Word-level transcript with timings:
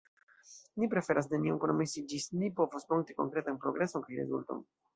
Ni 0.83 0.87
preferas 0.93 1.29
nenion 1.33 1.59
promesi 1.67 2.03
ĝis 2.13 2.27
ni 2.41 2.51
povos 2.63 2.89
montri 2.97 3.19
konkretan 3.23 3.63
progreson 3.67 4.09
kaj 4.09 4.21
rezultojn. 4.25 4.69